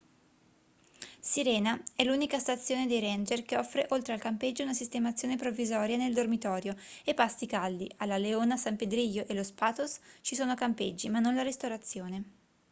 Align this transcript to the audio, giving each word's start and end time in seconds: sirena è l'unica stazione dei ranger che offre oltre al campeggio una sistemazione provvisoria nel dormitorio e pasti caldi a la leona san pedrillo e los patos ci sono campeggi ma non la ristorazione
sirena 1.19 1.79
è 1.95 2.03
l'unica 2.03 2.39
stazione 2.39 2.87
dei 2.87 2.99
ranger 2.99 3.43
che 3.43 3.55
offre 3.55 3.85
oltre 3.91 4.13
al 4.13 4.19
campeggio 4.19 4.63
una 4.63 4.73
sistemazione 4.73 5.35
provvisoria 5.35 5.95
nel 5.95 6.15
dormitorio 6.15 6.75
e 7.05 7.13
pasti 7.13 7.45
caldi 7.45 7.87
a 7.97 8.07
la 8.07 8.17
leona 8.17 8.57
san 8.57 8.75
pedrillo 8.75 9.27
e 9.27 9.35
los 9.35 9.51
patos 9.51 9.99
ci 10.21 10.33
sono 10.33 10.55
campeggi 10.55 11.07
ma 11.07 11.19
non 11.19 11.35
la 11.35 11.43
ristorazione 11.43 12.23